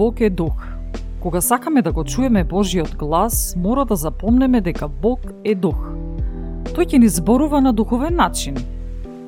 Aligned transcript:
Бог 0.00 0.20
е 0.20 0.30
дух. 0.30 0.52
Кога 1.20 1.40
сакаме 1.40 1.82
да 1.82 1.92
го 1.92 2.04
чуеме 2.04 2.44
Божиот 2.44 2.96
глас, 2.96 3.56
мора 3.56 3.84
да 3.84 3.96
запомнеме 3.96 4.60
дека 4.60 4.88
Бог 4.88 5.20
е 5.44 5.52
дух. 5.54 5.76
Тој 6.72 6.86
ќе 6.88 7.00
ни 7.02 7.08
зборува 7.08 7.60
на 7.60 7.74
духовен 7.76 8.16
начин. 8.16 8.56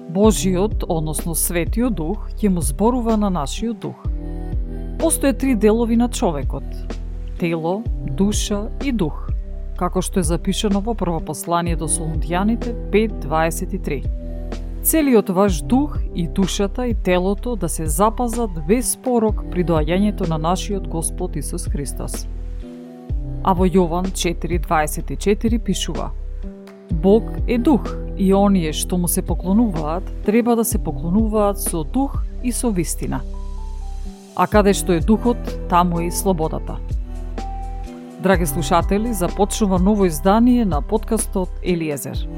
Божиот, 0.08 0.86
односно 0.88 1.34
Светиот 1.36 1.92
Дух, 1.92 2.24
ќе 2.40 2.48
му 2.48 2.64
зборува 2.64 3.18
на 3.20 3.28
нашиот 3.28 3.84
дух. 3.84 4.00
Постоje 4.96 5.36
три 5.36 5.54
делови 5.54 5.96
на 5.96 6.08
човекот. 6.08 6.64
Тело, 7.36 7.84
душа 8.08 8.64
и 8.80 8.96
дух, 8.96 9.28
како 9.76 10.00
што 10.00 10.24
е 10.24 10.30
запишано 10.32 10.80
во 10.80 10.96
прво 10.96 11.20
послание 11.20 11.76
до 11.76 11.84
Солунтијаните 11.84 12.72
5.23 12.96 14.21
целиот 14.82 15.28
ваш 15.28 15.62
дух 15.62 15.98
и 16.14 16.28
душата 16.28 16.86
и 16.86 16.94
телото 16.94 17.56
да 17.56 17.68
се 17.68 17.86
запазат 17.86 18.50
без 18.68 18.96
порок 18.96 19.44
при 19.50 19.64
доаѓањето 19.64 20.28
на 20.28 20.38
нашиот 20.38 20.88
Господ 20.88 21.36
Исус 21.36 21.68
Христос. 21.68 22.26
А 23.44 23.54
во 23.54 23.66
Јован 23.66 24.10
4.24 24.10 25.58
пишува 25.58 26.10
Бог 26.92 27.22
е 27.48 27.58
дух 27.58 27.86
и 28.18 28.34
оние 28.34 28.72
што 28.72 28.98
му 28.98 29.08
се 29.08 29.22
поклонуваат 29.22 30.10
треба 30.26 30.56
да 30.56 30.64
се 30.64 30.78
поклонуваат 30.78 31.60
со 31.60 31.84
дух 31.84 32.24
и 32.42 32.52
со 32.52 32.70
вистина. 32.70 33.20
А 34.36 34.46
каде 34.46 34.74
што 34.74 34.92
е 34.92 35.00
духот, 35.00 35.38
таму 35.68 36.00
е 36.00 36.06
и 36.06 36.10
слободата. 36.10 36.78
Драги 38.22 38.46
слушатели, 38.46 39.12
започнува 39.12 39.78
ново 39.78 40.06
издание 40.06 40.64
на 40.64 40.82
подкастот 40.82 41.50
Елиезер. 41.62 42.28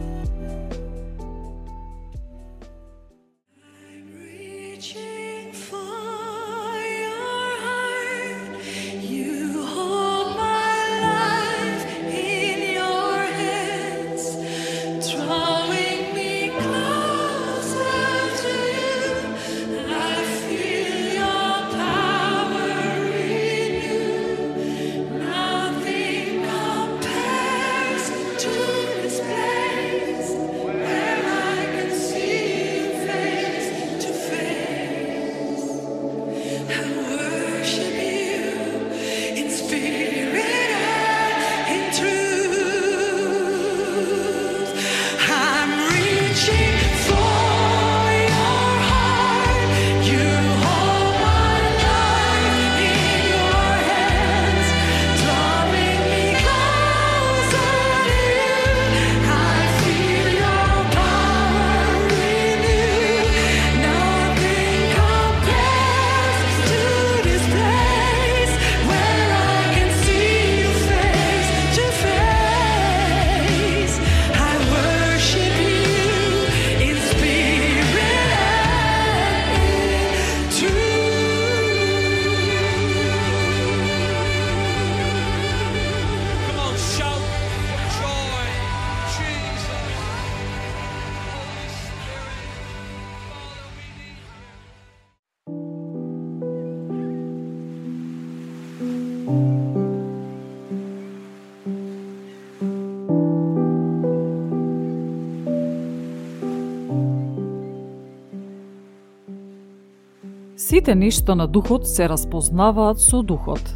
Сите 110.74 110.94
нешта 110.94 111.34
на 111.34 111.46
духот 111.46 111.86
се 111.86 112.08
распознаваат 112.08 112.98
со 113.00 113.22
духот. 113.22 113.74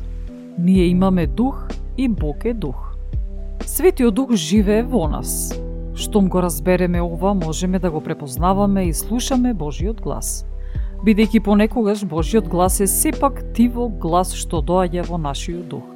Ние 0.59 0.85
имаме 0.85 1.27
дух 1.27 1.69
и 1.97 2.09
Бог 2.09 2.45
е 2.45 2.55
дух. 2.55 2.97
Светиот 3.61 4.15
дух 4.15 4.33
живее 4.33 4.83
во 4.83 5.07
нас. 5.09 5.55
Штом 5.95 6.29
го 6.29 6.43
разбереме 6.43 7.03
ова, 7.03 7.35
можеме 7.35 7.79
да 7.79 7.91
го 7.91 8.01
препознаваме 8.01 8.85
и 8.85 8.93
слушаме 8.93 9.55
Божиот 9.55 10.01
глас. 10.01 10.45
Бидејќи 11.07 11.41
понекогаш 11.41 12.05
Божиот 12.05 12.49
глас 12.49 12.81
е 12.81 12.87
сепак 12.87 13.45
тиво 13.55 13.89
глас 13.89 14.35
што 14.35 14.59
доаѓа 14.59 15.07
во 15.07 15.23
нашиот 15.23 15.69
дух. 15.69 15.87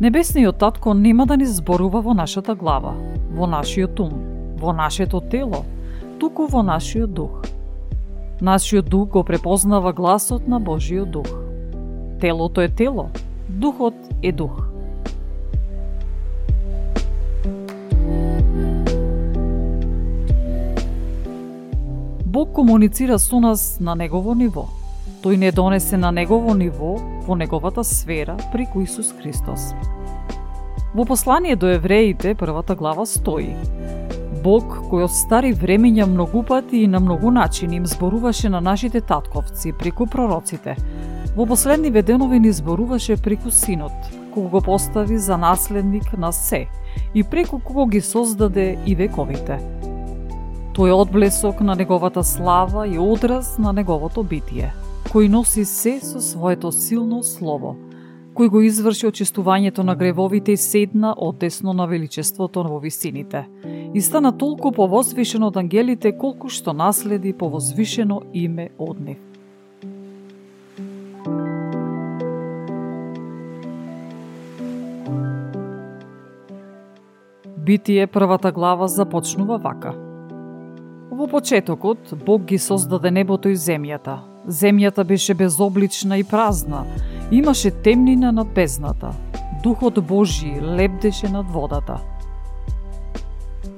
Небесниот 0.00 0.58
татко 0.58 0.94
нема 0.94 1.26
да 1.26 1.36
ни 1.36 1.46
зборува 1.46 2.00
во 2.00 2.14
нашата 2.14 2.54
глава, 2.54 2.94
во 3.30 3.46
нашиот 3.46 4.00
ум, 4.00 4.18
во 4.58 4.72
нашето 4.72 5.20
тело, 5.20 5.62
туку 6.18 6.50
во 6.50 6.62
нашиот 6.62 7.14
дух– 7.14 7.44
Нашиот 8.40 8.88
дух 8.88 9.08
го 9.08 9.24
препознава 9.24 9.92
гласот 9.92 10.48
на 10.48 10.60
Божиот 10.60 11.10
дух. 11.10 11.26
Телото 12.20 12.60
е 12.60 12.68
тело, 12.68 13.10
духот 13.48 13.94
е 14.22 14.32
дух. 14.32 14.68
Бог 22.24 22.52
комуницира 22.52 23.18
со 23.18 23.40
нас 23.40 23.80
на 23.80 23.94
негово 23.94 24.34
ниво. 24.34 24.68
Тој 25.24 25.36
не 25.36 25.52
донесе 25.52 25.96
на 25.96 26.12
негово 26.12 26.54
ниво 26.54 27.00
во 27.26 27.36
неговата 27.36 27.84
сфера 27.84 28.36
преку 28.52 28.82
Исус 28.82 29.14
Христос. 29.16 29.72
Во 30.94 31.04
послание 31.04 31.56
до 31.56 31.66
евреите, 31.66 32.34
првата 32.34 32.74
глава 32.74 33.06
стои 33.06 33.56
Бог, 34.46 34.76
кој 34.86 35.08
од 35.08 35.10
стари 35.10 35.48
времења 35.58 36.04
многу 36.06 36.44
пати 36.46 36.84
и 36.84 36.86
на 36.86 37.00
многу 37.02 37.32
начини 37.34 37.80
им 37.80 37.86
зборуваше 37.86 38.48
на 38.48 38.60
нашите 38.60 39.00
татковци 39.00 39.72
преку 39.72 40.06
пророците, 40.06 40.76
во 41.34 41.46
последниве 41.50 42.02
денови 42.02 42.38
ни 42.38 42.52
зборуваше 42.54 43.16
преку 43.16 43.50
Синот, 43.50 44.06
кога 44.34 44.48
го 44.48 44.60
постави 44.60 45.18
за 45.18 45.36
наследник 45.36 46.12
на 46.18 46.30
се 46.32 46.66
и 47.14 47.24
преку 47.24 47.58
кого 47.58 47.86
ги 47.86 48.00
создаде 48.00 48.78
и 48.86 48.94
вековите. 48.94 49.58
Тој 50.78 50.94
е 50.94 51.00
одблесок 51.00 51.60
на 51.60 51.74
неговата 51.74 52.22
слава 52.24 52.86
и 52.86 52.98
одраз 52.98 53.58
на 53.58 53.72
неговото 53.72 54.22
битие, 54.22 54.70
кој 55.10 55.26
носи 55.26 55.64
се 55.64 55.98
со 55.98 56.22
своето 56.22 56.70
силно 56.70 57.22
слово, 57.22 57.74
кој 58.36 58.50
го 58.52 58.60
изврши 58.60 59.06
очистувањето 59.08 59.82
на 59.82 59.94
гревовите 59.96 60.52
и 60.52 60.56
седна 60.56 61.14
одесно 61.16 61.72
на 61.72 61.86
величеството 61.86 62.62
во 62.62 62.78
висините– 62.78 63.46
и 63.96 64.00
стана 64.00 64.32
толку 64.38 64.72
повозвишен 64.72 65.46
од 65.46 65.56
ангелите 65.56 66.10
колку 66.12 66.50
што 66.52 66.74
наследи 66.76 67.32
повозвишено 67.32 68.20
име 68.36 68.68
од 68.78 69.00
нив. 69.00 69.22
Битие 77.66 78.06
првата 78.06 78.52
глава 78.52 78.88
започнува 78.88 79.56
вака. 79.56 79.94
Во 81.10 81.26
почетокот, 81.26 82.12
Бог 82.26 82.44
ги 82.44 82.58
создаде 82.58 83.10
небото 83.10 83.48
и 83.48 83.56
земјата. 83.56 84.20
Земјата 84.46 85.04
беше 85.04 85.34
безоблична 85.34 86.18
и 86.20 86.24
празна. 86.24 86.84
Имаше 87.30 87.70
темнина 87.70 88.32
над 88.32 88.48
бездната. 88.48 89.10
Духот 89.62 90.06
Божи 90.06 90.60
лебдеше 90.62 91.28
над 91.28 91.50
водата. 91.50 92.00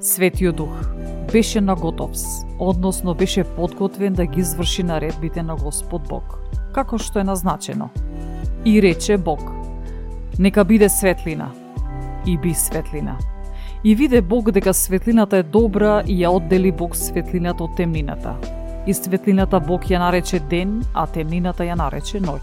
Светиот 0.01 0.55
Дух 0.55 0.69
беше 1.31 1.61
на 1.61 1.75
готовс, 1.75 2.23
односно 2.59 3.13
беше 3.15 3.43
подготвен 3.43 4.13
да 4.13 4.25
ги 4.25 4.39
изврши 4.39 4.83
наредбите 4.83 5.43
на 5.43 5.55
Господ 5.55 6.01
Бог, 6.09 6.39
како 6.73 6.97
што 6.97 7.19
е 7.19 7.23
назначено. 7.23 7.89
И 8.65 8.81
рече 8.81 9.17
Бог, 9.17 9.41
нека 10.39 10.63
биде 10.63 10.89
светлина. 10.89 11.51
И 12.25 12.37
би 12.37 12.53
светлина. 12.53 13.17
И 13.83 13.95
виде 13.95 14.21
Бог 14.21 14.51
дека 14.51 14.73
светлината 14.73 15.37
е 15.37 15.43
добра 15.43 16.03
и 16.05 16.21
ја 16.21 16.29
оддели 16.29 16.71
Бог 16.71 16.95
светлината 16.95 17.63
од 17.63 17.75
темнината. 17.77 18.35
И 18.87 18.93
светлината 18.93 19.59
Бог 19.59 19.89
ја 19.89 19.99
нарече 19.99 20.39
ден, 20.39 20.83
а 20.93 21.07
темнината 21.07 21.63
ја 21.63 21.75
нарече 21.75 22.21
ноќ. 22.21 22.39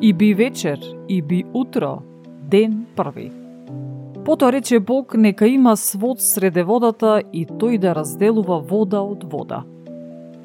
И 0.00 0.12
би 0.12 0.34
вечер, 0.34 0.96
и 1.08 1.22
би 1.22 1.44
утро, 1.54 2.02
ден 2.50 2.86
први. 2.96 3.30
Потоа 4.24 4.52
рече 4.52 4.80
Бог 4.80 5.14
нека 5.14 5.46
има 5.46 5.76
свод 5.76 6.20
среде 6.20 6.64
водата 6.66 7.22
и 7.32 7.46
тој 7.46 7.78
да 7.78 7.94
разделува 7.94 8.58
вода 8.58 8.98
од 9.06 9.22
вода. 9.22 9.62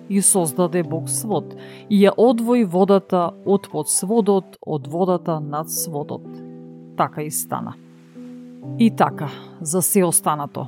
И 0.09 0.21
создаде 0.21 0.83
Бог 0.83 1.09
свод 1.09 1.55
и 1.89 2.03
ја 2.05 2.13
одвои 2.17 2.63
водата 2.63 3.31
од 3.45 3.69
под 3.71 3.89
сводот 3.89 4.59
од 4.61 4.85
водата 4.87 5.39
над 5.39 5.71
сводот. 5.71 6.27
Така 6.97 7.25
и 7.25 7.31
стана. 7.31 7.73
И 8.79 8.91
така, 8.91 9.29
за 9.61 9.81
се 9.81 10.03
останато. 10.03 10.67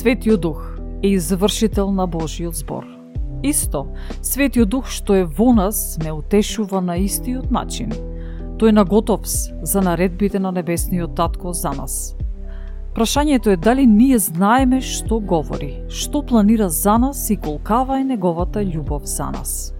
Светиот 0.00 0.40
Дух 0.40 0.78
е 1.02 1.08
извршител 1.08 1.90
на 1.92 2.06
Божиот 2.06 2.54
збор. 2.54 2.86
Исто, 3.42 3.86
Светиот 4.22 4.68
Дух 4.68 4.86
што 4.88 5.12
е 5.12 5.26
во 5.28 5.52
нас 5.52 5.98
ме 6.00 6.08
утешува 6.08 6.80
на 6.80 6.96
истиот 6.96 7.50
начин. 7.52 7.92
Тој 8.56 8.72
наготов 8.72 9.28
за 9.28 9.82
наредбите 9.84 10.40
на 10.40 10.52
Небесниот 10.56 11.12
Татко 11.20 11.52
за 11.52 11.74
нас. 11.76 12.16
Прашањето 12.96 13.52
е 13.52 13.60
дали 13.60 13.84
ние 13.84 14.16
знаеме 14.16 14.80
што 14.80 15.20
говори, 15.20 15.84
што 15.92 16.24
планира 16.24 16.70
за 16.72 16.96
нас 16.96 17.28
и 17.28 17.36
колкава 17.36 18.00
е 18.00 18.08
неговата 18.08 18.64
љубов 18.64 19.04
за 19.04 19.28
нас. 19.36 19.74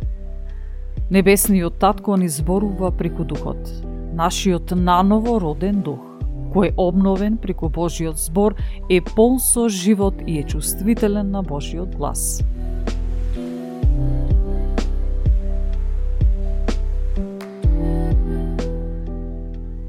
Небесниот 1.11 1.81
Татко 1.81 2.21
ни 2.21 2.29
зборува 2.29 2.93
преку 2.93 3.25
Духот, 3.25 3.73
нашиот 4.13 4.77
наново 4.77 5.41
роден 5.41 5.81
Дух, 5.81 6.10
кој 6.51 6.71
е 6.71 6.75
обновен 6.77 7.37
преку 7.39 7.69
Божиот 7.69 8.19
збор, 8.19 8.55
е 8.91 9.01
полн 9.01 9.39
со 9.41 9.69
живот 9.69 10.15
и 10.27 10.39
е 10.39 10.43
чувствителен 10.43 11.31
на 11.31 11.43
Божиот 11.43 11.97
глас. 11.97 12.43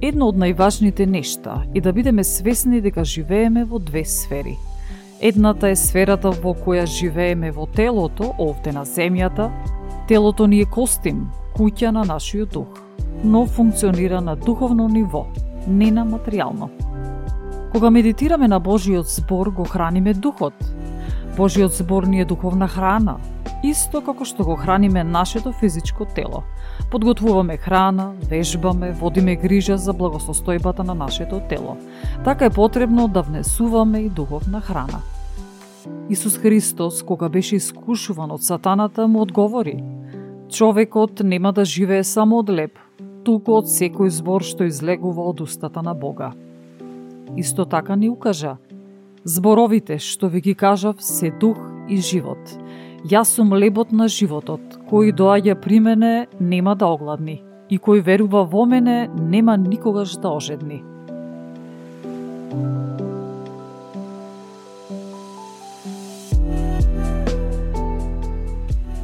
Едно 0.02 0.32
од 0.32 0.38
најважните 0.42 1.06
нешта 1.06 1.62
е 1.76 1.82
да 1.82 1.94
бидеме 1.94 2.24
свесни 2.24 2.82
дека 2.82 3.04
живееме 3.06 3.64
во 3.66 3.80
две 3.80 4.02
сфери. 4.06 4.58
Едната 5.22 5.70
е 5.70 5.76
сферата 5.78 6.32
во 6.34 6.56
која 6.58 6.88
живееме 6.90 7.52
во 7.54 7.68
телото, 7.70 8.34
овде 8.42 8.74
на 8.74 8.82
земјата. 8.82 9.52
Телото 10.10 10.48
ни 10.50 10.62
е 10.62 10.66
костим, 10.66 11.28
куќа 11.54 11.92
на 11.94 12.02
нашиот 12.04 12.50
дух, 12.50 12.82
но 13.24 13.46
функционира 13.46 14.22
на 14.22 14.36
духовно 14.36 14.88
ниво, 14.90 15.28
не 15.68 15.92
на 15.92 16.06
материјално. 16.06 16.70
Кога 17.72 17.90
медитираме 17.90 18.48
на 18.48 18.60
Божиот 18.60 19.08
збор, 19.08 19.50
го 19.50 19.64
храниме 19.64 20.14
духот. 20.14 20.54
Божиот 21.38 21.72
збор 21.72 22.04
ни 22.04 22.22
е 22.22 22.26
духовна 22.26 22.68
храна, 22.68 23.18
исто 23.64 24.02
како 24.02 24.26
што 24.26 24.44
го 24.44 24.56
храниме 24.56 25.04
нашето 25.04 25.52
физичко 25.52 26.06
тело. 26.06 26.44
Подготвуваме 26.92 27.58
храна, 27.58 28.12
вежбаме, 28.30 28.92
водиме 28.92 29.36
грижа 29.36 29.78
за 29.78 29.94
благосостојбата 29.94 30.84
на 30.84 30.96
нашето 30.96 31.40
тело. 31.50 31.78
Така 32.24 32.46
е 32.46 32.50
потребно 32.50 33.08
да 33.08 33.22
внесуваме 33.22 34.00
и 34.00 34.10
духовна 34.10 34.62
храна. 34.62 35.00
Исус 36.10 36.38
Христос, 36.38 37.04
кога 37.04 37.30
беше 37.30 37.56
искушуван 37.56 38.32
од 38.32 38.44
сатаната, 38.44 39.08
му 39.08 39.22
одговори 39.22 39.84
Човекот 40.52 41.20
нема 41.24 41.54
да 41.54 41.66
живее 41.66 42.04
само 42.04 42.42
од 42.44 42.50
леп, 42.50 42.80
туку 43.24 43.60
од 43.60 43.70
секој 43.70 44.10
збор 44.10 44.44
што 44.44 44.68
излегува 44.70 45.24
од 45.30 45.42
устата 45.42 45.82
на 45.82 45.94
Бога. 45.94 46.34
Исто 47.38 47.66
така 47.66 47.96
ни 47.96 48.10
укажа 48.10 48.58
Зборовите 49.24 50.00
што 50.00 50.28
ви 50.28 50.42
ги 50.42 50.56
кажав 50.56 51.04
се 51.04 51.30
дух 51.30 51.58
и 51.90 51.98
живот. 52.02 52.42
Јас 53.06 53.36
сум 53.38 53.54
лебот 53.54 53.92
на 53.92 54.08
животот, 54.10 54.62
кој 54.90 55.14
доаѓа 55.14 55.56
при 55.62 55.80
мене 55.80 56.28
нема 56.40 56.76
да 56.76 56.90
огладни, 56.90 57.44
и 57.70 57.78
кој 57.78 58.02
верува 58.02 58.44
во 58.46 58.66
мене 58.66 59.10
нема 59.14 59.58
никогаш 59.58 60.18
да 60.18 60.30
ожедни. 60.30 60.84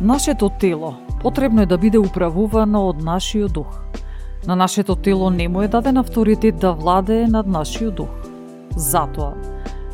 Нашето 0.01 0.49
тело 0.49 0.95
потребно 1.21 1.61
е 1.61 1.65
да 1.65 1.77
биде 1.77 1.99
управувано 1.99 2.87
од 2.89 3.01
нашиот 3.03 3.53
дух. 3.53 3.81
На 4.47 4.55
нашето 4.55 4.95
тело 4.95 5.29
не 5.29 5.47
му 5.47 5.61
е 5.61 5.67
даден 5.67 5.97
авторитет 5.97 6.57
да 6.57 6.73
владее 6.73 7.27
над 7.27 7.47
нашиот 7.47 7.95
дух. 7.95 8.09
Затоа, 8.75 9.33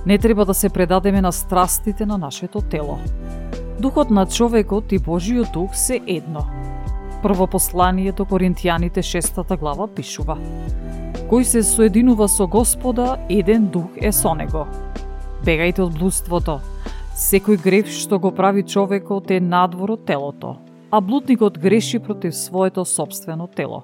не 0.05 0.17
треба 0.17 0.45
да 0.45 0.53
се 0.53 0.69
предадеме 0.69 1.21
на 1.21 1.31
страстите 1.31 2.05
на 2.05 2.17
нашето 2.17 2.61
тело. 2.61 2.99
Духот 3.79 4.09
на 4.09 4.25
човекот 4.25 4.91
и 4.91 4.99
Божиот 4.99 5.47
дух 5.53 5.75
се 5.75 6.01
едно. 6.07 6.45
Прво 7.23 7.47
послание 7.47 8.11
до 8.11 8.25
Коринтијаните 8.25 9.01
6 9.01 9.57
глава 9.57 9.87
пишува 9.87 10.37
Кој 11.29 11.43
се 11.43 11.63
соединува 11.63 12.27
со 12.27 12.47
Господа, 12.47 13.17
еден 13.29 13.71
дух 13.73 13.89
е 13.97 14.11
со 14.11 14.35
него. 14.35 14.67
Бегајте 15.41 15.81
од 15.81 15.97
блудството. 15.97 16.59
Секој 17.15 17.57
греф 17.57 17.89
што 17.89 18.19
го 18.19 18.31
прави 18.31 18.63
човекот 18.63 19.31
е 19.31 19.39
надвор 19.39 19.95
од 19.97 20.05
телото, 20.05 20.57
а 20.91 21.01
блудникот 21.01 21.57
греши 21.57 21.99
против 21.99 22.35
своето 22.35 22.85
собствено 22.85 23.47
тело. 23.47 23.83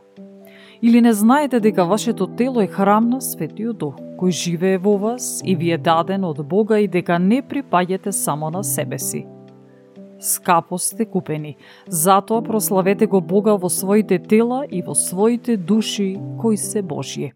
Или 0.81 1.01
не 1.01 1.13
знаете 1.13 1.59
дека 1.59 1.85
вашето 1.85 2.27
тело 2.27 2.61
е 2.61 2.67
храм 2.67 3.09
на 3.09 3.21
Светиот 3.21 3.77
Дух, 3.77 3.95
кој 4.19 4.31
живее 4.31 4.77
во 4.77 4.97
вас 4.97 5.41
и 5.43 5.55
ви 5.55 5.71
е 5.71 5.77
даден 5.77 6.23
од 6.23 6.39
Бога 6.47 6.79
и 6.79 6.87
дека 6.87 7.19
не 7.19 7.41
припаѓате 7.41 8.09
само 8.11 8.49
на 8.49 8.63
себе 8.63 8.99
си– 8.99 9.25
скапо 10.19 10.77
сте 10.77 11.05
купени. 11.05 11.55
Затоа 11.87 12.41
прославете 12.43 13.07
го 13.07 13.21
Бога 13.21 13.55
во 13.55 13.69
своите 13.69 14.19
тела 14.19 14.65
и 14.71 14.81
во 14.81 14.95
своите 14.95 15.57
души 15.57 16.19
кои 16.39 16.57
се 16.57 16.83
Божји. 16.83 17.31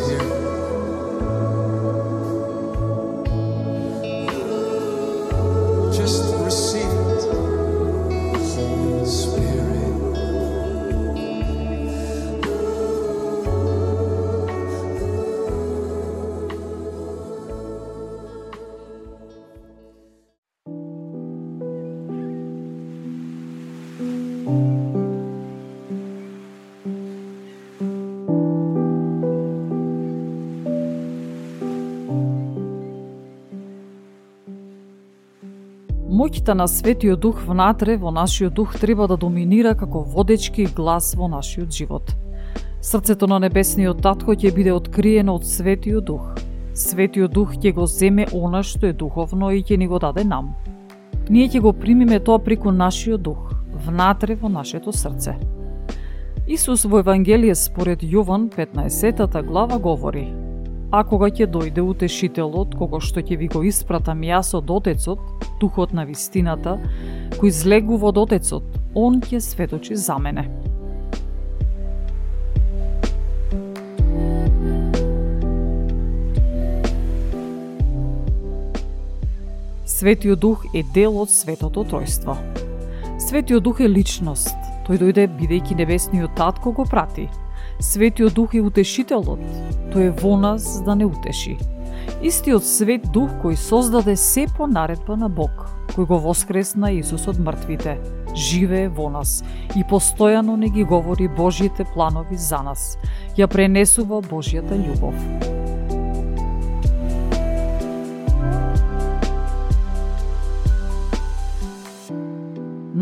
Is 0.00 0.08
here. 0.08 0.21
Моќта 36.32 36.54
на 36.56 36.64
Светиот 36.64 37.20
Дух 37.20 37.40
внатре 37.44 37.98
во 38.00 38.10
нашиот 38.10 38.54
дух 38.54 38.78
треба 38.80 39.04
да 39.06 39.18
доминира 39.20 39.74
како 39.76 40.00
водечки 40.00 40.64
глас 40.64 41.12
во 41.14 41.28
нашиот 41.28 41.70
живот. 41.70 42.14
Срцето 42.80 43.26
на 43.26 43.38
Небесниот 43.38 44.00
Татко 44.00 44.32
ќе 44.32 44.54
биде 44.56 44.72
откриено 44.72 45.34
од 45.36 45.44
Светиот 45.44 46.04
Дух. 46.08 46.30
Светиот 46.72 47.34
Дух 47.36 47.52
ќе 47.60 47.74
го 47.76 47.84
земе 47.86 48.24
она 48.32 48.62
што 48.62 48.86
е 48.88 48.96
духовно 48.96 49.50
и 49.52 49.60
ќе 49.60 49.76
ни 49.76 49.86
го 49.86 49.98
даде 49.98 50.24
нам. 50.24 50.54
Ние 51.28 51.50
ќе 51.52 51.60
го 51.60 51.72
примиме 51.72 52.18
тоа 52.18 52.38
преку 52.38 52.72
нашиот 52.72 53.22
дух, 53.22 53.52
внатре 53.84 54.34
во 54.34 54.48
нашето 54.48 54.92
срце. 54.92 55.36
Исус 56.48 56.86
во 56.88 57.04
Евангелие 57.04 57.54
според 57.54 58.00
Јован 58.00 58.48
15 58.48 59.42
глава 59.44 59.78
говори 59.78 60.32
А 60.92 61.00
кога 61.08 61.30
ќе 61.32 61.46
дојде 61.48 61.80
утешителот, 61.80 62.74
кого 62.76 62.98
што 63.00 63.22
ќе 63.24 63.38
ви 63.40 63.46
го 63.48 63.62
испратам 63.64 64.20
јас 64.28 64.50
од 64.58 64.68
Отецот, 64.68 65.20
Духот 65.56 65.94
на 65.96 66.04
вистината, 66.04 66.74
кој 67.40 67.48
злегува 67.48 68.10
од 68.10 68.18
Отецот, 68.26 68.66
Он 68.94 69.16
ќе 69.24 69.40
сведочи 69.40 69.96
за 69.96 70.18
мене. 70.20 70.44
Светиот 79.86 80.40
Дух 80.44 80.66
е 80.74 80.82
дел 80.92 81.16
од 81.16 81.30
Светото 81.32 81.86
Тројство. 81.88 82.36
Светиот 83.16 83.64
Дух 83.64 83.80
е 83.80 83.88
личност. 83.88 84.71
Тој 84.86 84.98
дојде 84.98 85.28
бидејќи 85.30 85.76
небесниот 85.78 86.34
татко 86.36 86.72
го 86.72 86.84
прати. 86.84 87.28
Светиот 87.78 88.34
Дух 88.34 88.54
е 88.54 88.62
утешителот. 88.62 89.42
Тој 89.92 90.08
е 90.08 90.16
во 90.22 90.36
нас 90.36 90.80
да 90.86 90.96
не 90.98 91.06
утеши. 91.06 91.56
Истиот 92.22 92.66
Свет 92.66 93.06
Дух 93.14 93.30
кој 93.42 93.56
создаде 93.58 94.16
се 94.16 94.46
по 94.56 94.66
наредба 94.66 95.16
на 95.16 95.28
Бог, 95.28 95.68
кој 95.94 96.06
го 96.10 96.18
воскресна 96.26 96.92
Исус 96.98 97.28
од 97.30 97.38
мртвите, 97.38 97.98
живее 98.34 98.88
во 98.88 99.10
нас 99.10 99.42
и 99.76 99.84
постојано 99.86 100.56
не 100.56 100.70
ги 100.70 100.84
говори 100.84 101.28
Божјите 101.28 101.86
планови 101.94 102.36
за 102.36 102.62
нас. 102.62 102.96
Ја 103.38 103.46
пренесува 103.46 104.22
Божјата 104.22 104.78
љубов. 104.78 105.51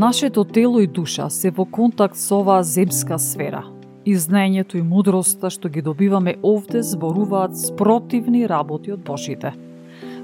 Нашето 0.01 0.45
тело 0.45 0.81
и 0.81 0.87
душа 0.87 1.29
се 1.31 1.51
во 1.53 1.67
контакт 1.69 2.17
со 2.17 2.39
оваа 2.41 2.65
земска 2.65 3.19
сфера. 3.21 3.67
И 4.09 4.15
знаењето 4.17 4.79
и 4.79 4.83
мудроста 4.83 5.51
што 5.53 5.69
ги 5.69 5.83
добиваме 5.85 6.39
овде 6.41 6.81
зборуваат 6.81 7.59
спротивни 7.61 8.47
работи 8.49 8.95
од 8.95 9.03
Божите. 9.05 9.51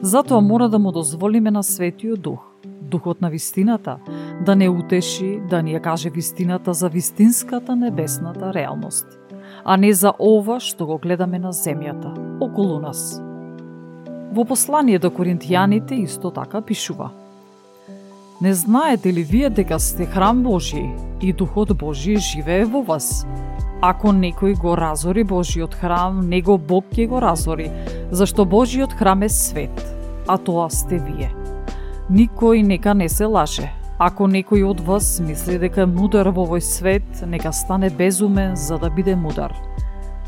Затоа 0.00 0.40
мора 0.40 0.70
да 0.72 0.78
му 0.78 0.92
дозволиме 0.96 1.50
на 1.50 1.62
Светиот 1.62 2.22
Дух, 2.22 2.46
Духот 2.64 3.20
на 3.20 3.28
вистината, 3.28 3.98
да 4.46 4.56
не 4.56 4.68
утеши, 4.68 5.42
да 5.50 5.60
ни 5.60 5.76
ја 5.76 5.82
каже 5.84 6.10
вистината 6.10 6.72
за 6.72 6.88
вистинската 6.88 7.76
небесната 7.76 8.54
реалност, 8.54 9.06
а 9.64 9.76
не 9.76 9.92
за 9.92 10.14
ова 10.18 10.56
што 10.60 10.86
го 10.86 10.98
гледаме 10.98 11.38
на 11.38 11.52
земјата, 11.52 12.16
околу 12.40 12.80
нас. 12.80 13.20
Во 14.32 14.48
послание 14.48 14.98
до 14.98 15.12
Коринтијаните 15.12 16.00
исто 16.00 16.32
така 16.32 16.64
пишува– 16.64 17.12
Не 18.40 18.54
знаете 18.54 19.12
ли 19.12 19.22
вие 19.22 19.50
дека 19.50 19.78
сте 19.80 20.06
храм 20.06 20.42
Божи 20.42 20.90
и 21.22 21.32
Духот 21.32 21.76
Божи 21.76 22.16
живее 22.16 22.64
во 22.64 22.82
вас? 22.82 23.26
Ако 23.80 24.12
некој 24.12 24.58
го 24.60 24.76
разори 24.76 25.24
Божиот 25.24 25.74
храм, 25.74 26.20
него 26.28 26.58
Бог 26.58 26.84
ќе 26.92 27.08
го 27.08 27.20
разори, 27.20 27.70
зашто 28.12 28.44
Божиот 28.44 28.92
храм 28.92 29.22
е 29.22 29.28
свет, 29.28 29.72
а 30.28 30.36
тоа 30.36 30.68
сте 30.68 31.00
вие. 31.00 31.32
Никој 32.12 32.60
нека 32.60 32.92
не 32.94 33.08
се 33.08 33.24
лаже. 33.24 33.72
Ако 33.98 34.28
некој 34.28 34.68
од 34.68 34.84
вас 34.84 35.16
мисли 35.20 35.56
дека 35.56 35.88
е 35.88 35.88
мудар 35.88 36.28
во 36.28 36.44
овој 36.44 36.60
свет, 36.60 37.08
нека 37.24 37.56
стане 37.56 37.88
безумен 37.88 38.52
за 38.56 38.76
да 38.76 38.90
биде 38.92 39.16
мудар. 39.16 39.56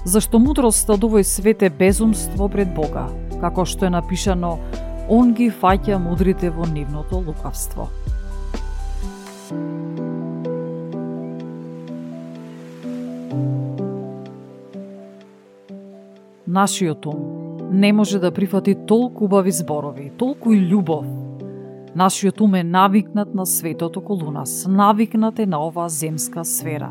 Зашто 0.08 0.40
мудроста 0.40 0.96
од 0.96 1.04
овој 1.04 1.28
свет 1.28 1.62
е 1.62 1.68
безумство 1.68 2.48
пред 2.48 2.72
Бога, 2.72 3.10
како 3.40 3.68
што 3.68 3.84
е 3.84 3.92
напишано 3.92 4.56
Он 5.08 5.30
ги 5.32 5.48
фаќа 5.48 5.96
мудрите 5.96 6.50
во 6.52 6.66
нивното 6.68 7.22
лукавство. 7.24 7.88
Нашиот 16.46 17.06
ум 17.06 17.22
не 17.72 17.92
може 17.92 18.18
да 18.18 18.30
прифати 18.30 18.74
толку 18.86 19.24
убави 19.24 19.52
зборови, 19.52 20.10
толку 20.18 20.52
и 20.52 20.60
љубов. 20.60 21.06
Нашиот 21.96 22.40
ум 22.40 22.54
е 22.54 22.64
навикнат 22.64 23.34
на 23.34 23.46
светот 23.46 23.96
околу 23.96 24.30
нас, 24.30 24.66
навикнат 24.68 25.38
е 25.38 25.46
на 25.46 25.60
оваа 25.66 25.88
земска 25.88 26.44
сфера. 26.44 26.90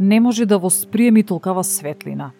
Не 0.00 0.20
може 0.20 0.46
да 0.46 0.58
восприеми 0.58 1.22
толкава 1.22 1.64
светлина. 1.64 2.30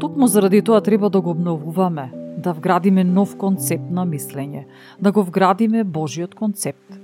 Токму 0.00 0.26
заради 0.26 0.62
тоа 0.62 0.80
треба 0.80 1.10
да 1.10 1.20
го 1.20 1.30
обновуваме, 1.30 2.12
да 2.42 2.52
вградиме 2.52 3.04
нов 3.04 3.36
концепт 3.38 3.90
на 3.90 4.04
мислење, 4.06 4.66
да 5.00 5.12
го 5.12 5.22
вградиме 5.22 5.84
Божиот 5.84 6.34
концепт. 6.34 6.98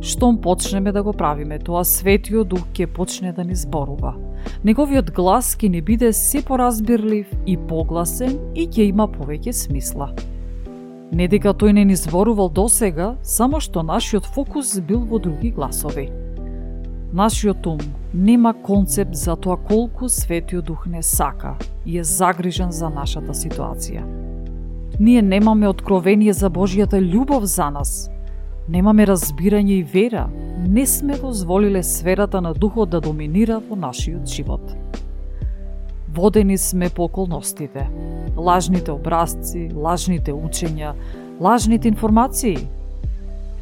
Штом 0.00 0.40
почнеме 0.40 0.92
да 0.92 1.02
го 1.02 1.12
правиме, 1.12 1.58
тоа 1.58 1.84
Светиот 1.84 2.48
Дух 2.48 2.68
ќе 2.74 2.86
почне 2.86 3.32
да 3.32 3.44
ни 3.44 3.54
зборува. 3.54 4.14
Неговиот 4.64 5.10
глас 5.16 5.56
ќе 5.56 5.70
ни 5.72 5.80
биде 5.80 6.12
се 6.12 6.42
поразбирлив 6.44 7.32
и 7.46 7.56
погласен 7.56 8.36
и 8.54 8.68
ќе 8.68 8.90
има 8.92 9.08
повеќе 9.08 9.52
смисла. 9.52 10.12
Не 11.12 11.28
дека 11.28 11.54
тој 11.54 11.72
не 11.72 11.84
ни 11.84 11.96
зборувал 11.96 12.50
досега, 12.50 13.14
само 13.22 13.60
што 13.60 13.82
нашиот 13.82 14.26
фокус 14.34 14.76
бил 14.80 15.06
во 15.06 15.18
други 15.18 15.50
гласови. 15.50 16.10
Нашиот 17.16 17.66
ум 17.66 17.78
нема 18.12 18.52
концепт 18.52 19.14
за 19.14 19.36
тоа 19.36 19.56
колку 19.56 20.08
Светиот 20.08 20.64
Дух 20.64 20.86
не 20.86 21.02
сака 21.02 21.56
и 21.86 21.98
е 21.98 22.04
загрижен 22.04 22.72
за 22.72 22.90
нашата 22.90 23.32
ситуација. 23.32 24.35
Ние 25.00 25.22
немаме 25.22 25.68
откровение 25.68 26.32
за 26.32 26.48
Божјата 26.50 26.96
љубов 26.96 27.44
за 27.44 27.68
нас. 27.70 28.08
Немаме 28.68 29.04
разбирање 29.06 29.74
и 29.76 29.82
вера. 29.82 30.24
Не 30.68 30.86
сме 30.86 31.18
дозволиле 31.20 31.82
сферата 31.82 32.40
на 32.40 32.54
духот 32.54 32.90
да 32.90 33.00
доминира 33.00 33.60
во 33.60 33.76
нашиот 33.76 34.26
живот. 34.26 34.72
Водени 36.08 36.58
сме 36.58 36.88
по 36.88 37.04
околностите. 37.04 37.88
Лажните 38.36 38.92
образци, 38.92 39.68
лажните 39.74 40.32
учења, 40.32 40.94
лажните 41.40 41.88
информации. 41.88 42.56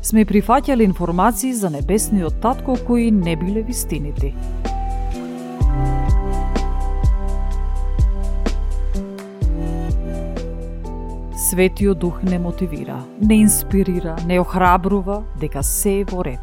Сме 0.03 0.25
прифаќале 0.25 0.87
информации 0.87 1.53
за 1.53 1.71
небесниот 1.71 2.39
татко 2.41 2.77
кои 2.87 3.11
не 3.11 3.35
биле 3.37 3.63
вистините. 3.63 4.35
Светиот 11.51 11.99
Дух 11.99 12.23
не 12.23 12.39
мотивира, 12.39 13.05
не 13.21 13.35
инспирира, 13.35 14.17
не 14.27 14.41
охрабрува 14.41 15.23
дека 15.41 15.63
се 15.63 16.01
е 16.01 16.05
во 16.05 16.25
ред 16.25 16.41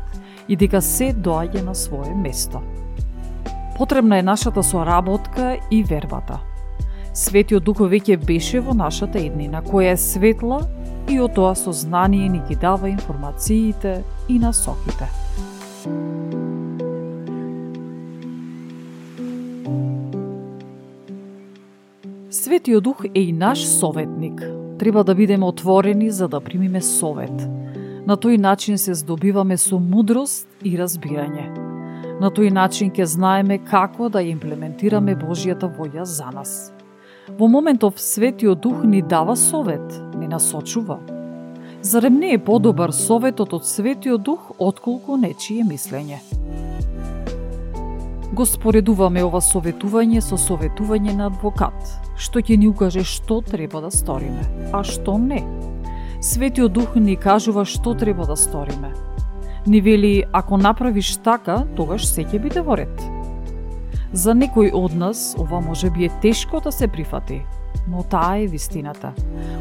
и 0.48 0.56
дека 0.56 0.82
се 0.82 1.08
доаѓа 1.10 1.64
на 1.66 1.74
свое 1.76 2.14
место. 2.14 2.62
Потребна 3.78 4.20
е 4.20 4.22
нашата 4.22 4.64
соработка 4.64 5.58
и 5.72 5.82
вербата. 5.84 6.38
Светиот 7.14 7.66
Дух 7.66 7.82
веќе 7.82 8.20
беше 8.26 8.62
во 8.62 8.78
нашата 8.78 9.18
еднина, 9.18 9.66
која 9.66 9.98
е 9.98 9.98
светла 9.98 10.62
и 11.10 11.18
од 11.18 11.34
тоа 11.34 11.56
сознание 11.58 12.30
ни 12.30 12.46
ги 12.46 12.56
дава 12.56 12.90
информациите 12.90 14.04
и 14.30 14.38
насоките. 14.38 15.10
Светиот 22.30 22.84
Дух 22.84 23.06
е 23.16 23.20
и 23.20 23.34
наш 23.34 23.66
советник. 23.66 24.61
Треба 24.82 25.04
да 25.04 25.16
бидеме 25.16 25.46
отворени 25.46 26.12
за 26.12 26.28
да 26.28 26.40
примиме 26.42 26.82
совет. 26.82 27.38
На 28.08 28.16
тој 28.18 28.40
начин 28.42 28.80
се 28.82 28.96
здобиваме 28.98 29.54
со 29.54 29.78
мудрост 29.78 30.50
и 30.66 30.74
разбирање. 30.74 31.44
На 32.18 32.32
тој 32.34 32.50
начин 32.50 32.90
ќе 32.90 33.06
знаеме 33.06 33.60
како 33.62 34.10
да 34.10 34.26
ја 34.26 34.34
имплементираме 34.34 35.14
Божијата 35.14 35.70
воја 35.70 36.02
за 36.02 36.34
нас. 36.34 36.74
Во 37.38 37.46
моментов 37.46 38.02
Светиот 38.02 38.66
Дух 38.66 38.82
ни 38.82 39.06
дава 39.06 39.38
совет, 39.38 39.86
ни 40.18 40.26
насочува. 40.26 40.98
Зарем 41.82 42.18
не 42.18 42.34
е 42.34 42.42
подобар 42.42 42.90
советот 42.90 43.54
од 43.54 43.70
Светиот 43.70 44.26
Дух 44.26 44.52
отколку 44.58 45.14
нечие 45.14 45.62
мислење? 45.62 46.26
Го 48.32 48.46
споредуваме 48.48 49.26
ова 49.28 49.42
советување 49.44 50.22
со 50.24 50.38
советување 50.40 51.12
на 51.18 51.26
адвокат, 51.28 51.76
што 52.16 52.40
ќе 52.40 52.56
ни 52.62 52.70
укаже 52.70 53.04
што 53.04 53.42
треба 53.44 53.82
да 53.84 53.90
сториме, 53.92 54.46
а 54.72 54.86
што 54.88 55.18
не. 55.20 55.42
Светиот 56.24 56.72
Дух 56.72 56.96
ни 56.96 57.18
кажува 57.20 57.66
што 57.68 57.92
треба 57.92 58.24
да 58.30 58.38
сториме. 58.40 58.94
Ни 59.68 59.82
вели, 59.82 60.24
ако 60.32 60.58
направиш 60.58 61.18
така, 61.18 61.66
тогаш 61.76 62.06
се 62.08 62.24
ќе 62.24 62.40
биде 62.40 62.64
во 62.64 62.78
ред. 62.80 63.04
За 64.14 64.32
некој 64.32 64.72
од 64.72 64.96
нас 64.96 65.36
ова 65.36 65.60
може 65.60 65.92
би 65.92 66.08
е 66.08 66.14
тешко 66.24 66.62
да 66.64 66.72
се 66.72 66.88
прифати, 66.88 67.42
но 67.88 68.04
таа 68.04 68.40
е 68.40 68.48
вистината. 68.48 69.12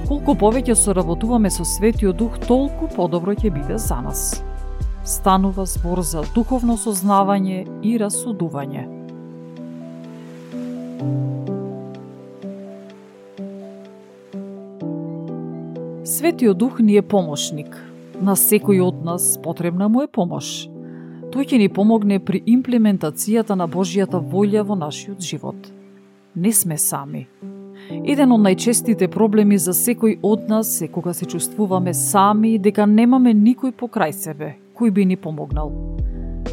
Колку 0.06 0.38
повеќе 0.38 0.78
соработуваме 0.78 1.50
со 1.50 1.66
Светиот 1.66 2.22
Дух, 2.22 2.38
толку 2.46 2.86
подобро 2.94 3.34
ќе 3.34 3.50
биде 3.50 3.78
за 3.78 3.98
нас 3.98 4.44
станува 5.04 5.66
збор 5.66 6.02
за 6.02 6.22
духовно 6.34 6.76
сознавање 6.76 7.64
и 7.82 7.96
расудување. 7.98 8.86
Светиот 16.04 16.58
Дух 16.58 16.80
ни 16.80 16.96
е 16.96 17.02
помошник. 17.02 17.76
На 18.20 18.36
секој 18.36 18.82
од 18.84 19.04
нас 19.04 19.38
потребна 19.42 19.88
му 19.88 20.02
е 20.04 20.08
помош. 20.08 20.68
Тој 21.32 21.46
ќе 21.46 21.58
ни 21.62 21.68
помогне 21.72 22.18
при 22.20 22.42
имплементацијата 22.44 23.56
на 23.56 23.68
Божијата 23.68 24.20
волја 24.20 24.66
во 24.66 24.76
нашиот 24.76 25.20
живот. 25.22 25.70
Не 26.34 26.52
сме 26.52 26.76
сами. 26.78 27.26
Еден 28.04 28.32
од 28.32 28.42
најчестите 28.44 29.08
проблеми 29.08 29.56
за 29.58 29.72
секој 29.72 30.18
од 30.22 30.48
нас 30.48 30.80
е 30.82 30.88
кога 30.88 31.14
се 31.14 31.24
чувствуваме 31.24 31.94
сами 31.94 32.54
и 32.54 32.58
дека 32.58 32.86
немаме 32.86 33.32
никој 33.34 33.72
покрај 33.72 34.12
себе 34.12 34.56
кој 34.80 34.90
би 34.90 35.04
ни 35.04 35.16
помогнал. 35.16 35.72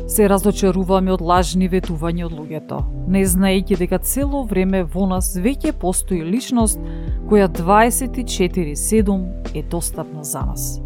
Се 0.07 0.27
разочаруваме 0.27 1.13
од 1.15 1.21
лажни 1.23 1.69
ветувања 1.71 2.27
од 2.27 2.33
луѓето, 2.35 2.81
не 3.07 3.23
знаејќи 3.23 3.77
дека 3.79 3.99
цело 4.03 4.43
време 4.47 4.83
во 4.83 5.07
нас 5.07 5.35
веќе 5.35 5.71
постои 5.79 6.23
личност 6.23 6.79
која 7.29 7.47
24/7 7.47 9.55
е 9.55 9.63
достапна 9.63 10.23
за 10.23 10.41
нас. 10.41 10.81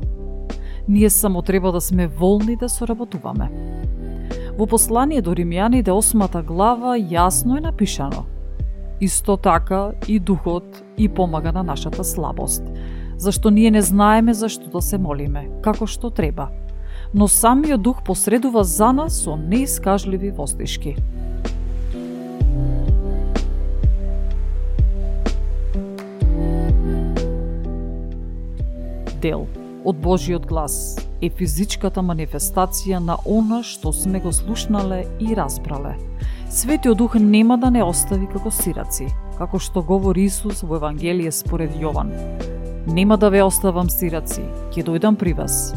Ние 0.87 1.09
само 1.09 1.41
треба 1.41 1.71
да 1.71 1.81
сме 1.81 2.07
волни 2.07 2.55
да 2.55 2.69
соработуваме. 2.69 3.49
Во 4.57 4.65
послание 4.65 5.21
до 5.21 5.33
Римјаните 5.33 5.89
8 5.89 6.43
глава 6.43 6.97
јасно 6.97 7.57
е 7.57 7.61
напишано 7.61 8.25
Исто 9.01 9.37
така 9.37 9.91
и 10.07 10.19
духот 10.19 10.83
и 10.97 11.09
помага 11.09 11.51
на 11.51 11.63
нашата 11.63 12.03
слабост, 12.03 12.63
зашто 13.17 13.49
ние 13.49 13.71
не 13.71 13.81
знаеме 13.81 14.33
зашто 14.33 14.69
да 14.69 14.81
се 14.81 14.97
молиме, 14.97 15.49
како 15.61 15.87
што 15.87 16.09
треба– 16.09 16.49
но 17.13 17.27
самиот 17.27 17.81
дух 17.81 18.03
посредува 18.03 18.63
за 18.63 18.91
нас 18.91 19.23
со 19.23 19.35
неискажливи 19.35 20.31
воздишки. 20.31 20.95
Дел 29.21 29.47
од 29.85 29.97
Божиот 29.97 30.45
глас 30.45 30.97
е 31.21 31.29
физичката 31.29 32.01
манифестација 32.01 32.99
на 33.01 33.17
она 33.25 33.61
што 33.63 33.93
сме 33.93 34.19
го 34.19 34.31
слушнале 34.33 35.05
и 35.19 35.35
разбрале. 35.35 35.97
Светиот 36.49 36.97
Дух 36.97 37.15
нема 37.15 37.57
да 37.57 37.69
не 37.71 37.83
остави 37.83 38.27
како 38.27 38.51
сираци, 38.51 39.07
како 39.37 39.59
што 39.59 39.81
говори 39.81 40.25
Исус 40.25 40.63
во 40.63 40.75
Евангелие 40.81 41.31
според 41.31 41.77
Јован. 41.77 42.11
Нема 42.87 43.17
да 43.17 43.29
ве 43.29 43.43
оставам 43.43 43.89
сираци, 43.89 44.41
ќе 44.73 44.83
дојдам 44.83 45.15
при 45.15 45.33
вас. 45.33 45.73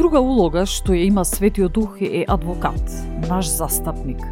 Друга 0.00 0.16
улога 0.16 0.62
што 0.64 0.94
ја 0.96 1.10
има 1.10 1.26
Светиот 1.28 1.74
Дух 1.76 1.98
е 2.00 2.22
адвокат, 2.24 2.88
наш 3.28 3.50
застапник. 3.52 4.22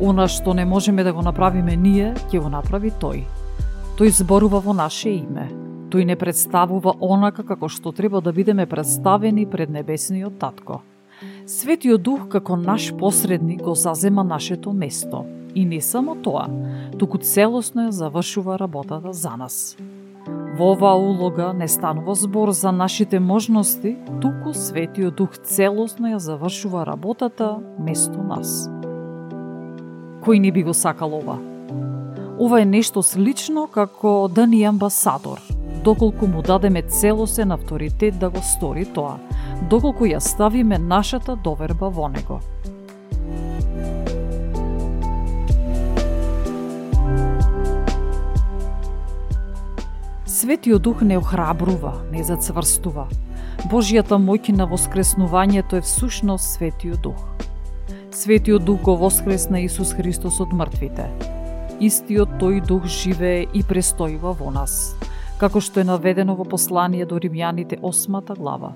Она 0.00 0.24
што 0.24 0.54
не 0.56 0.64
можеме 0.64 1.04
да 1.04 1.12
го 1.12 1.20
направиме 1.20 1.74
ние, 1.76 2.14
ќе 2.32 2.40
го 2.40 2.48
направи 2.48 2.88
тој. 2.96 3.20
Тој 4.00 4.08
зборува 4.08 4.62
во 4.64 4.72
наше 4.72 5.12
име. 5.12 5.50
Тој 5.92 6.08
не 6.08 6.16
представува 6.16 6.96
онака 6.96 7.44
како 7.44 7.68
што 7.68 7.92
треба 7.92 8.24
да 8.24 8.32
бидеме 8.32 8.64
представени 8.64 9.44
пред 9.44 9.68
небесниот 9.68 10.40
татко. 10.40 10.80
Светиот 11.44 12.00
Дух 12.00 12.28
како 12.32 12.56
наш 12.56 12.88
посредник 12.96 13.60
го 13.60 13.74
зазема 13.74 14.24
нашето 14.24 14.72
место. 14.72 15.26
И 15.54 15.66
не 15.68 15.82
само 15.84 16.16
тоа, 16.16 16.48
туку 16.96 17.18
целосно 17.20 17.90
ја 17.90 17.92
завршува 17.92 18.56
работата 18.56 19.12
за 19.12 19.36
нас. 19.36 19.76
Во 20.26 20.72
оваа 20.72 20.94
улога 21.00 21.52
не 21.56 21.68
станува 21.68 22.14
збор 22.14 22.52
за 22.52 22.72
нашите 22.72 23.20
можности, 23.20 23.96
туку 24.20 24.52
Светиот 24.54 25.16
Дух 25.16 25.38
целосно 25.38 26.12
ја 26.12 26.18
завршува 26.20 26.84
работата 26.86 27.56
место 27.78 28.22
нас. 28.22 28.68
Кој 30.22 30.38
не 30.38 30.52
би 30.52 30.62
го 30.62 30.74
сакал 30.74 31.16
ова? 31.18 31.38
Ова 32.38 32.60
е 32.60 32.64
нешто 32.64 33.02
слично 33.02 33.66
како 33.66 34.28
да 34.28 34.46
ни 34.46 34.62
амбасадор, 34.64 35.40
доколку 35.84 36.26
му 36.26 36.42
дадеме 36.42 36.82
целосен 36.82 37.52
авторитет 37.52 38.18
да 38.18 38.30
го 38.30 38.42
стори 38.42 38.84
тоа, 38.84 39.16
доколку 39.70 40.04
ја 40.04 40.20
ставиме 40.20 40.78
нашата 40.78 41.36
доверба 41.36 41.88
во 41.88 42.08
него. 42.08 42.40
Светиот 50.42 50.82
Дух 50.82 51.02
не 51.02 51.18
охрабрува, 51.18 52.02
не 52.10 52.24
зацврстува. 52.26 53.04
Божијата 53.70 54.16
моќ 54.18 54.50
на 54.58 54.64
воскреснувањето 54.66 55.78
е 55.78 55.84
всушност 55.86 56.56
Светиот 56.56 56.98
Дух. 56.98 57.20
Светиот 58.10 58.64
Дух 58.64 58.80
го 58.82 58.96
воскресна 58.96 59.60
Исус 59.62 59.92
Христос 59.94 60.40
од 60.42 60.50
мртвите. 60.50 61.06
Истиот 61.78 62.42
тој 62.42 62.58
Дух 62.66 62.90
живее 62.90 63.46
и 63.54 63.62
престојува 63.62 64.34
во 64.34 64.50
нас, 64.50 64.96
како 65.38 65.62
што 65.62 65.78
е 65.78 65.86
наведено 65.86 66.34
во 66.34 66.42
послание 66.42 67.06
до 67.06 67.22
Римјаните 67.22 67.78
8 67.78 68.34
глава. 68.34 68.74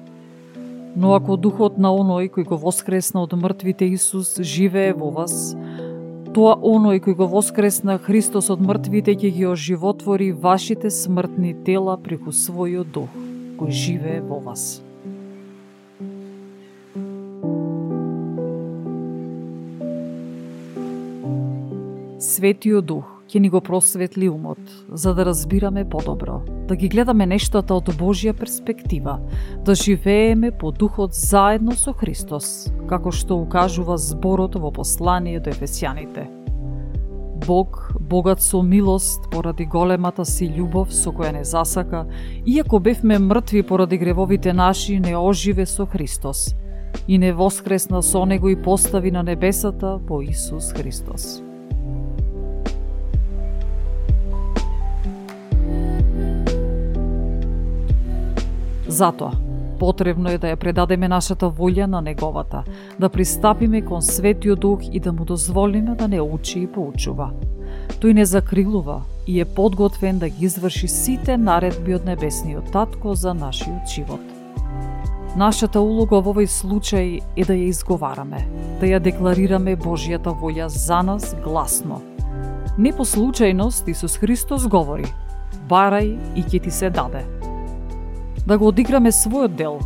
Но 0.95 1.19
ако 1.19 1.35
Духот 1.35 1.83
на 1.83 1.91
оној 1.91 2.31
кој 2.31 2.47
го 2.47 2.63
воскресна 2.63 3.27
од 3.27 3.35
мртвите 3.35 3.91
Исус 3.91 4.39
живее 4.39 4.95
во 4.95 5.11
вас, 5.11 5.57
тоа 6.37 6.53
оној 6.61 6.99
кој 7.01 7.15
го 7.17 7.27
воскресна 7.33 7.95
Христос 7.97 8.51
од 8.53 8.61
мртвите 8.61 9.15
ќе 9.17 9.31
ги 9.33 9.47
оживотвори 9.49 10.35
вашите 10.37 10.91
смртни 10.93 11.55
тела 11.65 11.95
преку 11.97 12.29
својот 12.29 12.91
дух, 12.93 13.15
кој 13.57 13.73
живее 13.73 14.21
во 14.21 14.43
вас. 14.45 14.67
Светиот 22.21 22.85
Дух 22.85 23.09
ќе 23.33 23.41
ни 23.41 23.49
го 23.49 23.63
просветли 23.65 24.29
умот, 24.29 24.61
за 24.93 25.15
да 25.17 25.25
разбираме 25.25 25.89
подобро, 25.89 26.43
да 26.69 26.77
ги 26.77 26.93
гледаме 26.93 27.25
нештата 27.33 27.75
од 27.75 27.89
Божја 27.97 28.37
перспектива, 28.37 29.23
да 29.65 29.75
живееме 29.75 30.53
по 30.53 30.69
Духот 30.69 31.17
заедно 31.17 31.73
со 31.73 31.97
Христос, 31.97 32.69
како 32.89 33.11
што 33.13 33.37
укажува 33.43 33.97
зборот 33.99 34.57
во 34.57 34.71
послание 34.71 35.41
до 35.41 35.51
Ефесијаните. 35.51 36.27
Бог, 37.47 37.93
богат 38.01 38.43
со 38.43 38.63
милост 38.63 39.31
поради 39.31 39.67
големата 39.67 40.25
си 40.25 40.49
љубов 40.49 40.91
со 40.91 41.13
која 41.13 41.33
не 41.37 41.45
засака, 41.45 42.07
иако 42.47 42.81
бевме 42.81 43.19
мртви 43.19 43.63
поради 43.63 43.99
гревовите 43.99 44.53
наши, 44.53 44.99
не 45.01 45.17
оживе 45.17 45.67
со 45.67 45.87
Христос 45.87 46.55
и 47.07 47.19
не 47.19 47.33
воскресна 47.33 48.03
со 48.03 48.25
Него 48.25 48.49
и 48.49 48.57
постави 48.57 49.11
на 49.11 49.23
небесата 49.23 50.01
по 50.09 50.23
Исус 50.23 50.73
Христос. 50.73 51.43
Затоа, 58.89 59.46
Потребно 59.79 60.31
е 60.31 60.39
да 60.39 60.49
ја 60.49 60.57
предадеме 60.57 61.09
нашата 61.09 61.51
волја 61.51 61.87
на 61.87 62.01
неговата, 62.01 62.63
да 62.99 63.09
пристапиме 63.09 63.83
кон 63.83 64.03
Светиот 64.03 64.61
Дух 64.61 64.81
и 64.93 65.01
да 65.01 65.13
му 65.13 65.25
дозволиме 65.25 65.95
да 65.95 66.09
не 66.09 66.21
учи 66.21 66.61
и 66.61 66.67
поучува. 66.67 67.31
Тој 68.01 68.13
не 68.13 68.25
закрилува 68.25 69.03
и 69.27 69.41
е 69.41 69.45
подготвен 69.45 70.19
да 70.19 70.29
ги 70.29 70.45
изврши 70.45 70.89
сите 70.89 71.37
наредби 71.37 71.95
од 71.95 72.05
Небесниот 72.05 72.73
Татко 72.73 73.15
за 73.15 73.35
нашиот 73.35 73.89
живот. 73.89 74.21
Нашата 75.37 75.81
улога 75.81 76.23
во 76.25 76.33
овој 76.33 76.49
случај 76.49 77.21
е 77.37 77.45
да 77.45 77.53
ја 77.53 77.69
изговараме, 77.69 78.41
да 78.81 78.87
ја 78.87 79.01
декларираме 79.01 79.77
Божијата 79.77 80.33
волја 80.33 80.67
за 80.73 81.03
нас 81.03 81.37
гласно. 81.45 82.01
Не 82.79 82.93
по 82.97 83.05
случајност 83.05 83.89
Исус 83.89 84.17
Христос 84.17 84.67
говори: 84.67 85.05
Барај 85.69 86.17
и 86.37 86.43
ќе 86.43 86.63
ти 86.63 86.71
се 86.71 86.91
даде 86.91 87.46
да 88.47 88.59
го 88.59 88.69
одиграме 88.69 89.13
својот 89.13 89.57
дел 89.57 89.79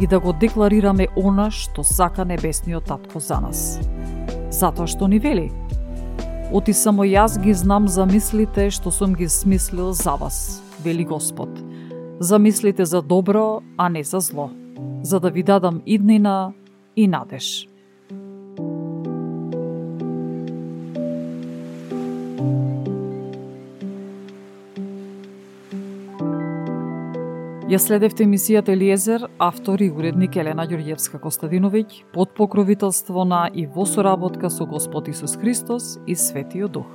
и 0.00 0.06
да 0.06 0.20
го 0.20 0.32
декларираме 0.32 1.08
она 1.16 1.50
што 1.50 1.84
сака 1.84 2.24
Небесниот 2.24 2.84
Татко 2.84 3.20
за 3.20 3.40
нас. 3.40 3.80
Затоа 4.50 4.86
што 4.86 5.08
ни 5.08 5.18
вели, 5.18 5.50
Оти 6.48 6.72
само 6.72 7.04
јас 7.04 7.36
ги 7.36 7.52
знам 7.52 7.88
за 7.92 8.06
мислите 8.08 8.70
што 8.72 8.90
сум 8.90 9.12
ги 9.14 9.28
смислил 9.28 9.92
за 9.92 10.14
вас, 10.16 10.62
вели 10.84 11.04
Господ. 11.04 11.50
Замислите 12.20 12.84
за 12.84 13.02
добро, 13.02 13.60
а 13.76 13.88
не 13.88 14.02
за 14.04 14.20
зло, 14.20 14.50
за 15.02 15.20
да 15.20 15.30
ви 15.30 15.42
дадам 15.42 15.82
иднина 15.86 16.52
и 16.96 17.08
надеж. 17.08 17.68
Ја 27.68 27.76
следевте 27.76 28.24
емисијата 28.24 28.72
Елиезер, 28.72 29.26
автор 29.44 29.82
и 29.84 29.90
уредник 29.92 30.38
Елена 30.40 30.64
Ѓорѓевска 30.64 31.18
Костадиновиќ, 31.20 31.98
под 32.14 32.32
покровителство 32.32 33.26
на 33.28 33.42
и 33.52 33.66
во 33.68 33.84
соработка 33.84 34.48
со 34.48 34.64
Господ 34.64 35.10
Исус 35.12 35.36
Христос 35.36 35.98
и 36.06 36.16
Светиот 36.16 36.72
Дух. 36.72 36.88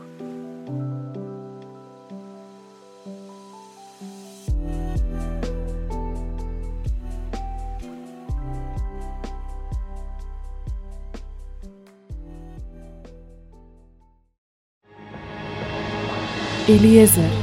Елиезер 16.68 17.43